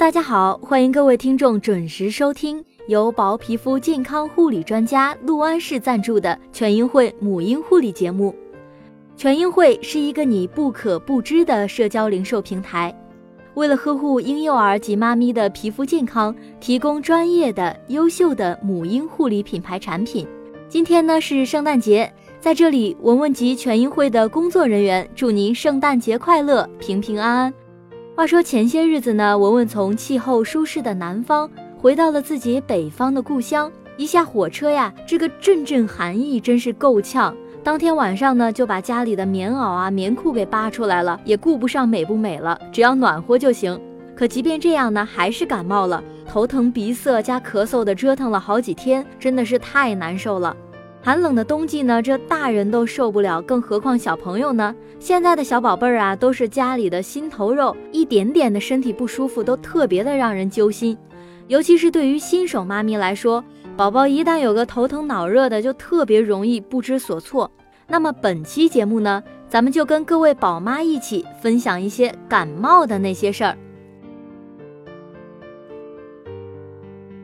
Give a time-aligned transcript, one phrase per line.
[0.00, 8.34] 大家好，欢迎各位听众准时收听由薄皮肤健康护理专家陆安氏赞助的全婴会母婴护理节目。
[9.14, 12.98] 全婴会是一个你不可不知的社交零售平台，
[13.52, 20.26] 为了呵护婴幼儿及妈咪的皮肤健康，提供专业的、优秀的母婴护理品牌产品。
[20.66, 27.54] 今天呢是圣诞节，在这里文文及全婴会的工作人员祝您圣诞节快乐，平平安安。
[28.20, 37.34] 话说前些日子呢，文文从气候舒适的南方回到了自己北方的故乡，一下火车呀，这个阵阵寒意真是够呛。
[37.64, 43.80] 当天晚上呢，就把家里的棉袄啊、棉裤给扒出来了，也顾不上美不美了，只要暖和就行。
[44.14, 50.54] 可即便这样呢，还是感冒了，头疼鼻塞加咳嗽的折腾了好几天，真的是太难受了。
[51.02, 54.74] 寒冷的冬季呢，这大人都受不了，更何况小朋友呢？
[54.98, 60.96] 现在的小宝贝儿啊，都是家里的心头肉，一点点的身体不舒服都特别的让人揪心，
[61.48, 63.42] 尤其是对于新手妈咪来说。
[63.78, 67.50] 宝宝一旦有个头疼脑热的，就特别容易不知所措。
[67.86, 73.56] 那么本期节目呢，咱们就跟各位宝妈一起分享一些感冒的那些事儿。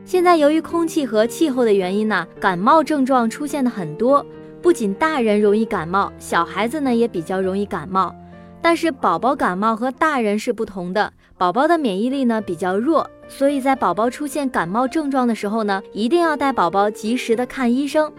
[0.07, 4.25] 现在由于空气和气候的原因呢，感冒症状出现的很多，
[4.61, 8.15] 不仅大人容易感冒，小孩子呢也比较容易感冒。
[8.61, 13.05] 但是宝宝感冒和大人是不同的，宝宝的免疫力呢比较弱。
[13.27, 18.09] 所以在宝宝出现感冒症状的时候呢，一定要带宝宝及时的看医生。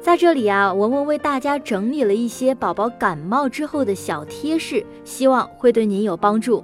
[0.00, 6.62] 在这里啊，文文为大家整理了一些宝宝感冒之后的小贴士，希望会对您有帮助。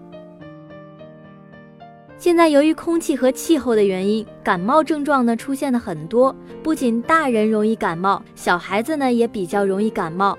[2.19, 10.37] 现在由于空气和气候的原因，感冒症状呢出现的很多，不仅大人容易感冒，小孩子呢也比较容易感冒。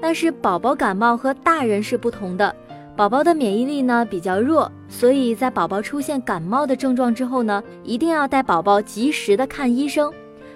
[0.00, 2.52] 但是宝宝感冒和大人是不同的。
[2.96, 10.12] 宝宝的免疫力呢比较弱，所以在宝宝出现感冒的症状之后呢，一定要带宝宝及时的看医生。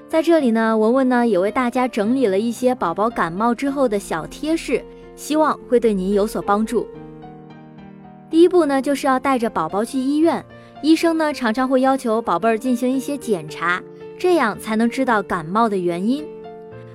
[0.08, 4.84] 在这里呢，文文呢也为大家整理了一些宝宝感冒之后的小贴士，
[5.14, 6.88] 希望会对您有所帮助。
[8.28, 10.44] 第一步呢，就是要带着宝宝去医院，
[10.82, 13.82] 医生呢常常会要求宝贝儿进行一些检查，
[14.18, 16.24] 这样才能知道感冒的原因。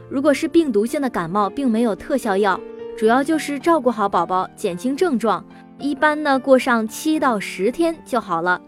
[0.10, 2.60] 如果是病毒性的感冒，并没有特效药。
[2.98, 5.44] 主要就是照顾好宝宝，减轻症状，
[5.80, 8.62] 一般呢过上七到十天就好了。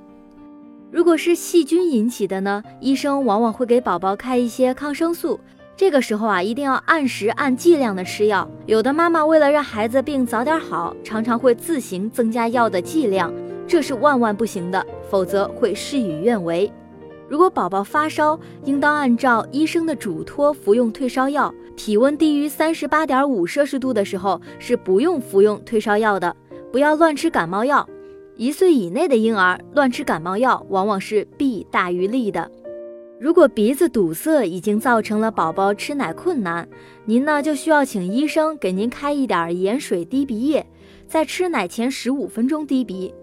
[0.92, 5.40] 如果是细菌引起的呢，医生往往会给宝宝开一些抗生素，
[5.76, 8.50] 这个时候啊一定要按时按剂量的吃药。
[8.66, 13.32] 有的妈妈为了让孩子病早点好，常常会自行增加药的剂量，
[13.68, 16.72] 这是万万不行的，否则会事与愿违。
[17.28, 21.54] 如果宝宝发烧，应当按照医生的嘱托服用退烧药。
[21.76, 26.36] 体温低于三十八点五摄氏度的时候是不用服用退烧药的。
[26.72, 27.88] 不要乱吃感冒药。
[28.36, 32.50] 一岁以内的婴儿乱吃感冒药，往往是弊大于利的。
[33.20, 36.68] 如果鼻子堵塞已经造成了宝宝吃奶困难，
[37.06, 40.66] 您呢就需要请医生给您开一点盐水滴鼻液，
[41.08, 43.14] 在吃奶前十五分钟滴鼻。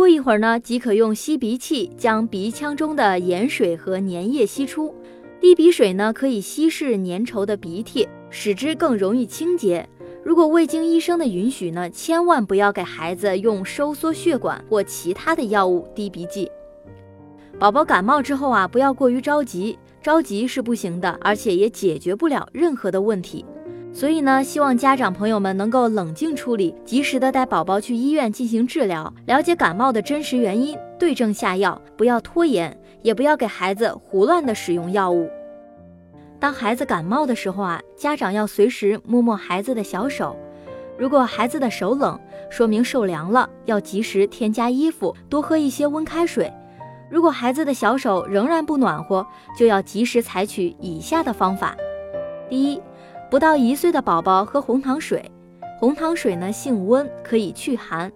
[0.00, 4.94] 过一会儿呢，即可用吸鼻器将鼻腔中的盐水和粘液吸出。
[5.38, 9.86] 滴鼻水呢，可以稀释粘稠的鼻涕，使之更容易清洁。
[10.24, 16.50] 如果未经医生的允许呢，千万不要给孩子用收缩血管或其他的药物滴鼻剂。
[17.58, 23.44] 宝宝感冒之后啊，不要过于着急，着急是不行的，而且也解决不了任何的问题。
[23.92, 35.28] 所以呢，希望家长朋友们能够冷静处理，及时的带宝宝去医院进行治疗，了解感冒的真实原因，对症下药，不要拖延，也不要给孩子胡乱的使用药物。
[36.38, 40.34] 当孩子感冒的时候啊，家长要随时摸摸孩子的小手，
[40.96, 42.18] 如果孩子的手冷，
[42.48, 46.50] 说明受凉了，要及时添加衣服，多喝一些温开水。
[47.10, 49.26] 如果孩子的小手仍然不暖和，
[49.58, 51.76] 就要及时采取以下的方法：
[52.48, 52.80] 第一，
[53.30, 55.30] 不到一岁的宝宝喝红糖水，
[55.78, 58.10] 红糖水呢性温，可以祛寒。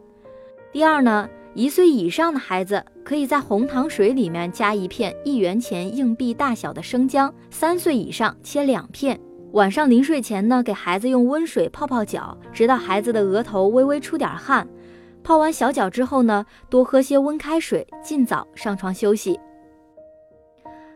[0.73, 9.17] 第二呢，一岁以上的孩子可以在红糖水里面加一片一元钱硬币大小的生姜，三岁以上切两片。
[9.53, 14.67] 晚上临睡前呢，给孩子用温水泡泡脚，直到孩子的额头微微出点汗。
[15.23, 19.39] 泡完小脚之后呢，多喝些温开水，尽早上床休息。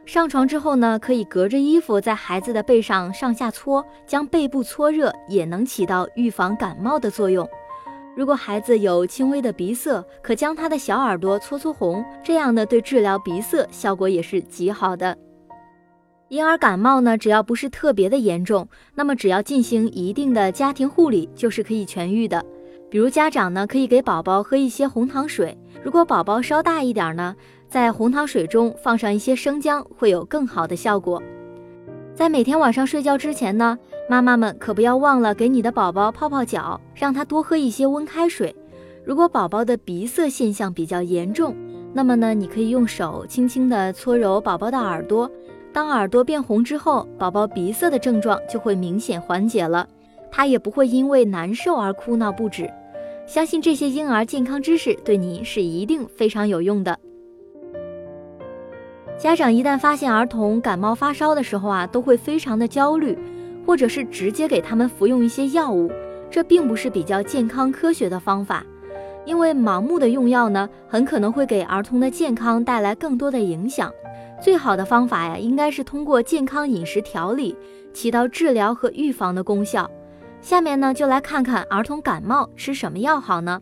[0.09, 7.47] 上床之后呢，可以隔着衣服在孩子的背上上下搓，将背部搓热，也能起到预防感冒的作用。
[8.17, 15.15] 如果孩子有轻微的鼻塞，可将他的小耳朵搓搓红，这样呢，对治疗鼻塞效果也是极好的。
[16.29, 22.43] 婴儿感冒呢，只要不是特别的严重，那么只要进行一定的家庭护理，就是可以痊愈的。
[22.91, 27.37] 比如家长呢，可以给宝宝喝一些红糖水，如果宝宝稍大一点呢，
[27.69, 31.23] 在红糖水中放上一些生姜，会有更好的效果。
[32.15, 33.79] 在每天晚上睡觉之前呢，
[34.09, 38.55] 妈妈们可不要忘了给你的宝宝泡泡脚，让他多喝一些温开水。
[39.05, 41.55] 如果宝宝的鼻塞现象比较严重，
[41.93, 45.31] 那么呢，你可以用手轻轻地搓揉宝宝的耳朵，
[45.71, 49.87] 当耳朵变红之后，宝宝鼻塞的症状就会明显缓解了，
[50.31, 52.69] 他也不会因为难受而哭闹不止。
[53.27, 56.99] 相信这些婴儿健康知识对你是一定非常有用的。
[59.19, 63.19] 家长一旦发现儿童感冒发烧的时候啊，都会非常的焦虑，
[63.67, 65.91] 或者是直接给他们服用一些药物，
[66.31, 68.65] 这并不是比较健康科学的方法。
[69.25, 73.93] 因为盲目的用药呢，很可能会给儿童的健康带来更多的影响。
[74.41, 77.57] 最好的方法呀，应该是通过健康饮食调理，
[77.93, 79.91] 起到治疗和预防的功效。
[80.41, 83.61] 下面呢，就来看看儿童感冒吃什么药好呢？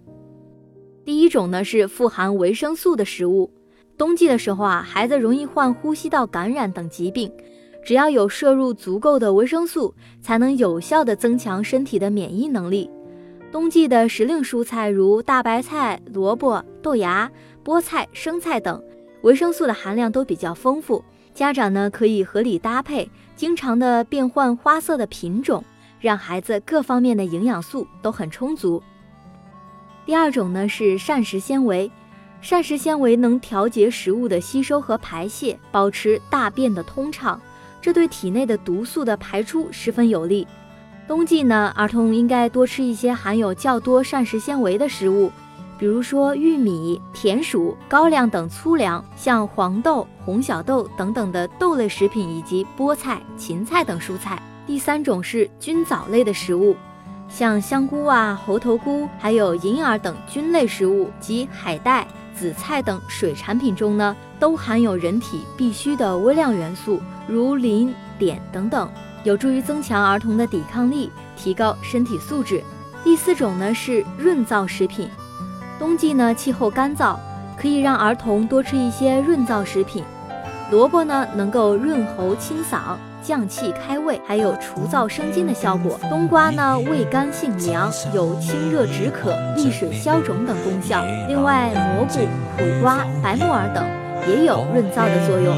[1.02, 3.50] 第一种呢是富含维生素的食物。
[3.98, 7.32] 冬季的时候啊，孩子容易患呼吸道感染等疾病，
[7.84, 12.90] 只要有摄入足够的维生素，才能有效的增强身体的免疫能力。
[13.50, 17.30] 冬季的时令蔬菜如大白菜、萝卜、豆芽、
[17.64, 18.82] 菠菜、生菜等，
[19.22, 21.02] 维生素的含量都比较丰富。
[21.32, 25.64] 家长呢可以合理搭配，经常的变换花色的品种，
[26.00, 28.82] 让孩子各方面的营养素都很充足。
[30.04, 31.90] 第二种呢是膳食纤维，
[32.46, 37.40] 膳食纤维能调节食物的吸收和排泄，保持大便的通畅，
[37.82, 40.46] 这对体内的毒素的排出十分有利。
[41.08, 45.32] 冬季呢，儿童应该多吃一些含有较多膳食纤维的食物，
[45.76, 54.40] 比如说玉米、田薯、高粱等粗粮，像黄豆、红小豆等等的豆类食品，以及菠菜、芹菜等蔬菜。
[54.68, 56.76] 第三种是菌藻类的食物，
[57.28, 62.06] 像香菇啊、猴头菇，还有银耳等菌类食物及海带、
[62.38, 68.88] 紫菜等水产品中呢，都含有人体必需的微量元素，如磷、碘等等。
[69.24, 72.62] 有助于增强儿童的抵抗力，提高身体素质。
[73.02, 75.08] 第四种呢是润燥食品，
[75.78, 77.16] 冬季呢气候干燥，
[77.56, 80.04] 可以让儿童多吃一些润燥食品。
[80.70, 82.96] 萝卜呢能够润喉清嗓、
[83.26, 85.98] 降气开胃，还有除燥生津的效果。
[86.08, 91.04] 冬瓜呢味甘性凉，有清热止渴、利水消肿等功效。
[91.26, 92.20] 另外，蘑菇、
[92.56, 93.84] 苦瓜、白木耳等
[94.28, 95.56] 也有润燥的作用。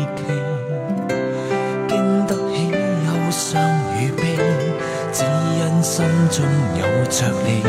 [5.80, 6.44] 心中
[6.76, 7.62] 有着你，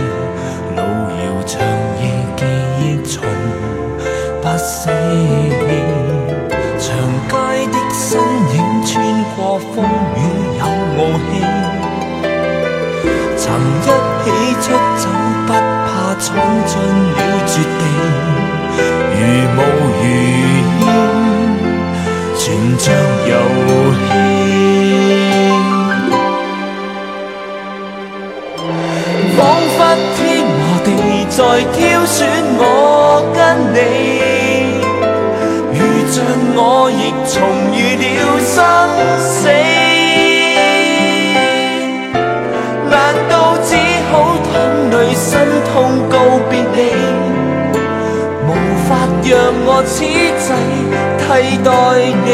[13.42, 13.88] 曾一
[14.22, 14.28] 起
[14.62, 14.66] 出
[14.98, 15.04] 走
[15.48, 15.90] 不怕
[16.20, 16.28] 闯
[16.66, 16.72] 进
[17.16, 17.82] 了绝地，
[19.16, 19.18] 如
[19.56, 19.58] 雾
[19.96, 20.04] 如
[20.84, 20.88] 烟，
[22.36, 22.38] 全
[22.78, 22.86] 像
[23.30, 23.32] 游
[23.96, 24.08] 戏。
[29.38, 29.40] 仿
[29.78, 29.80] 佛
[30.18, 30.20] 天
[30.60, 30.88] 和地
[31.30, 31.40] 在
[31.72, 32.18] 挑选
[32.58, 32.62] 我
[33.34, 33.38] 跟
[33.74, 33.78] 你，
[35.74, 35.80] 如
[36.12, 36.16] 像
[36.58, 36.60] 我
[36.92, 37.34] 亦重
[37.74, 38.06] 遇了
[38.44, 38.54] 生
[39.18, 39.48] 死，
[45.20, 46.16] 心痛告
[46.50, 46.78] 别你？
[48.48, 48.50] 无
[48.88, 48.90] 法
[49.22, 49.32] 让
[49.66, 50.08] 我此际
[51.20, 51.24] 替
[51.62, 51.68] 代
[52.26, 52.28] 你。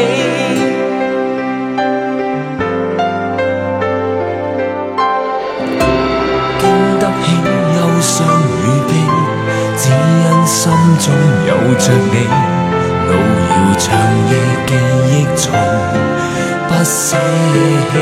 [6.59, 6.63] 经
[6.99, 7.25] 得起
[7.75, 8.13] 忧伤
[8.61, 8.91] 与悲，
[9.75, 10.61] 只因心
[10.99, 11.05] 中
[11.47, 12.15] 有着你，
[13.07, 13.11] 路
[13.49, 13.83] 遥长
[14.29, 14.31] 夜
[14.67, 14.69] 记
[15.09, 15.43] 忆从
[16.67, 17.17] 不舍
[17.91, 17.93] 弃。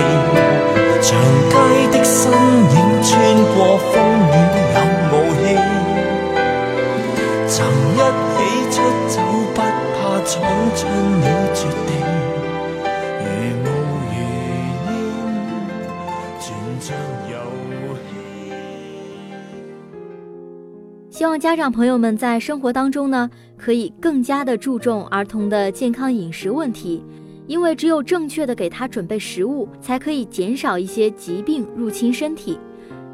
[21.43, 27.03] 家长朋友们在生活当中呢，可以更加的注重儿童的健康饮食问题，
[27.47, 32.57] 因为只有正确的给他准备食物，才可以减少一些疾病入侵身体，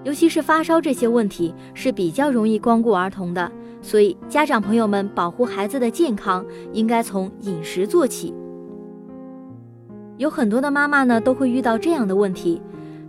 [0.04, 8.32] 尤其是发烧这些问题是比较容易光顾儿童的，所以家长朋友们保护孩子的健康，应该从饮食做起。
[10.18, 12.62] 有很多的妈妈呢，都会遇到这样的问题。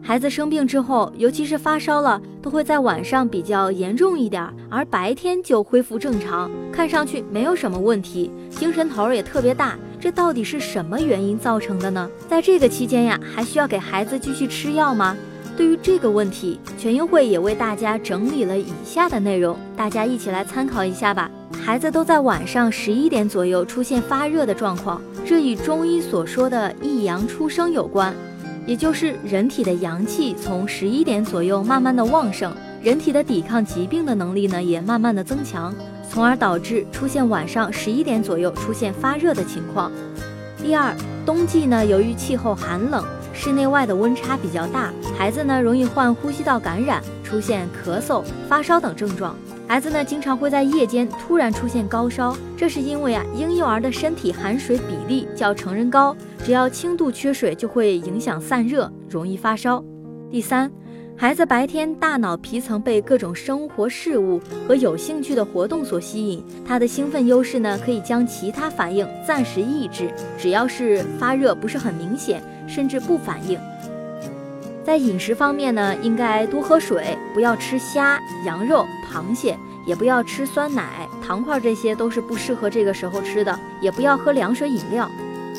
[0.02, 9.78] 孩子生病之后，尤其是发烧了，都会在晚上比较严重一点，而白天就恢复正常，看上去没有什么问题，精神头也特别大。
[10.00, 12.10] 这到底是什么原因造成的呢？
[12.28, 15.16] 在这个期间呀，还需要给孩子继续吃药吗？
[15.56, 21.30] 对于这个问题，全英会也为大家整理了以下的内容，大家一起来参考一下吧。
[21.62, 28.14] 孩子都在晚上十一点左右出现发热的状况，这与中医所说的一阳出生有关，
[28.70, 35.74] 也就是人体的阳气从十一点左右慢慢的旺盛，人体的抵抗疾病的能力呢也慢慢的增强，
[36.08, 39.90] 从而导致出现晚上十一点左右出现发热的情况。
[40.62, 40.94] 第二，
[41.26, 49.34] 冬季呢，由于气候寒冷，室内外的温差比较大，孩子呢容易患呼吸道感染，出现咳嗽、发烧等症状。
[49.70, 56.12] 孩子呢经常会在夜间突然出现高烧，这是因为啊，婴幼儿的身体含水比例较成人高，
[56.44, 59.80] 只要轻度缺水就会影响散热，容易发烧。
[60.28, 60.68] 第三。
[61.16, 73.56] 孩子白天大脑皮层被各种生活事物和有兴趣的活动所吸引，他的兴奋优势呢，可以将其他反应暂时抑制，只要是发热不是很明显，甚至不反应。
[74.90, 79.56] 在饮食方面呢，应该多喝水，不要吃虾、羊肉、螃蟹，
[79.86, 85.08] 也不要吃酸奶、糖块，这些都是不适合这个时候吃的，也不要喝凉水饮料。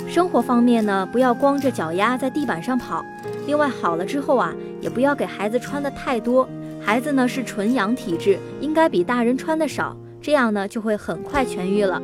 [0.05, 3.05] 生活方面呢，不要光着脚丫在地板上跑。
[3.47, 6.45] 另外，好了之后啊，也不要给孩子穿的太多。
[6.81, 12.01] 孩子呢是纯阳体质，应该比大人穿的少，这样呢就会很快痊愈了。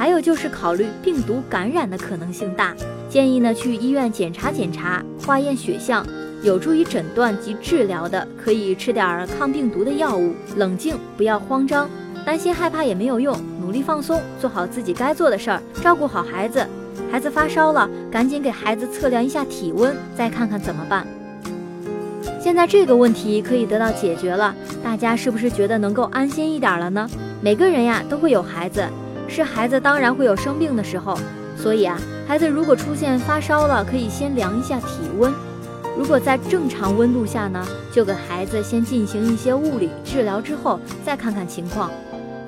[0.00, 2.74] 还有就是考虑病毒感染的可能性大，
[3.06, 6.02] 建议呢去医院检查检查，化验血象，
[6.42, 10.32] 有助于诊断及治疗的，可以吃点儿抗病毒的药物。
[10.56, 11.86] 冷静，不要慌张，
[12.24, 16.66] 担心害怕也没有用，努力放松，做好自己该做的事儿，照顾好孩子。
[17.12, 21.06] 孩子发烧了，赶紧给孩子测量一下体温，再看看怎么办。
[22.40, 27.06] 现在这个问题可以得到解决了，大家是不是觉得能够安心一点了呢？
[27.42, 28.82] 每个人呀都会有孩子，
[29.30, 31.16] 是孩子当然会有生病的时候，
[31.56, 31.96] 所以啊，
[32.26, 35.32] 孩子如果出现发烧了，可以先量一下体温，
[35.96, 41.90] 如果在正常温度下呢，就给孩子先进行一些物理治疗，之后再看看情况。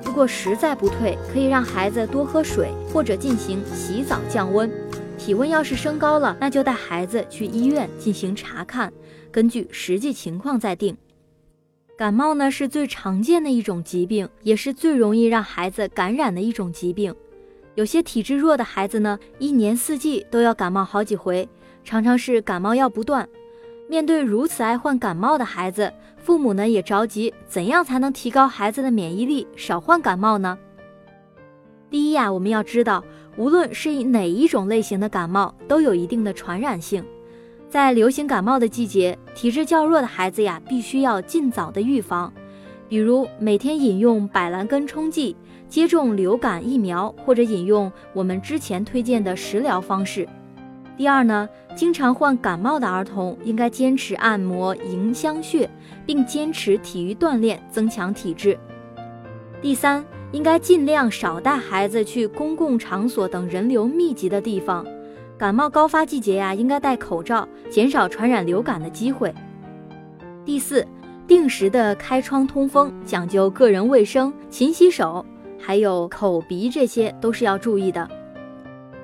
[0.05, 4.69] 如果实在不退，可以让孩子多喝水，或者进行洗澡降温。
[5.17, 8.91] 体温要是升高了，那就带孩子去医院进行查看，
[9.31, 10.97] 根据实际情况再定。
[11.95, 17.13] 感冒呢是最常见的一种疾病，也是最容易让孩子感染的一种疾病。
[17.75, 21.47] 有些体质弱的孩子呢，一年四季都要感冒好几回，
[21.83, 23.27] 常常是感冒药不断。
[23.87, 30.57] 面对如此爱患感冒的孩子，父母呢也着急，怎样才能提高孩子的免疫力，少患感冒呢？
[31.91, 33.03] 第一呀，我们要知道，
[33.37, 37.05] 无论是以哪一种类型的感冒，都有一定的传染性。
[37.73, 42.31] 在流行感冒的季节，体质较弱的孩子呀，必须要尽早的预防，
[42.87, 45.35] 比如每天饮用百蓝根冲剂，
[45.67, 50.29] 接种流感疫苗，或者饮用我们之前推荐的食疗方式。
[50.95, 55.67] 第二呢，经常患感冒的儿童应该坚持按摩迎香穴，
[56.05, 58.55] 并坚持体育锻炼，增强体质。
[59.63, 64.85] 第三，应该尽量少带孩子去公共场所等人流密集的地方。
[65.43, 69.35] 感冒高发季节呀，应该戴口罩，减少传染流感的机会。
[70.45, 70.87] 第四，
[71.27, 75.25] 定时的开窗通风，讲究个人卫生，勤洗手，
[75.59, 78.09] 还有口鼻这些都是要注意的。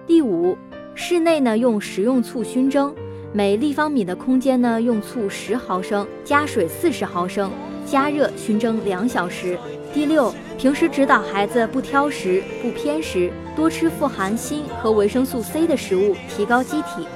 [0.07, 0.57] 第五。
[0.95, 2.95] 室内呢用食用醋熏蒸，
[3.33, 7.51] 每立方米的空间呢用醋十毫升，加水四十毫升，
[7.85, 9.57] 加热熏蒸两小时。
[9.93, 17.07] 第六，平时指导孩子不挑食、不偏食，多吃富含锌和维生素 C 的食物，提高机体。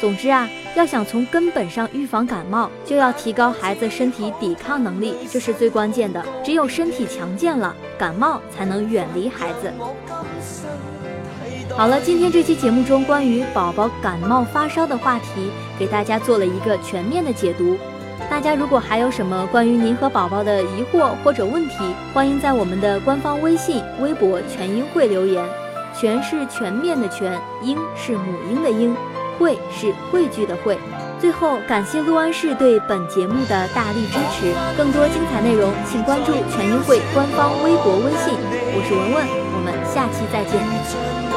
[0.00, 6.24] 总之啊，要想从根本上预防感冒，就要提高孩子身体抵抗能力，这是最关键的。
[6.44, 9.72] 只有身体强健了，感冒才能远离孩子。
[11.76, 17.76] 好了，今天这期节目中关于宝宝感冒发烧的话题，给大家做了一个全面的解读。
[18.30, 21.74] 大家如果还有什么关于您和宝宝的疑惑或者问题，
[22.14, 25.44] 欢迎在我们的官方微信、微博全英会留言。
[25.98, 28.96] 全是全面的全，英是母婴的英，
[29.36, 30.78] 会是汇聚的会。
[31.20, 34.54] 最后，感谢陆安市对本节目的大力支持。
[34.78, 38.32] 更多精彩内容，请关注全英会官方微博、微信。
[38.72, 41.29] 我是文文，我们下期再见。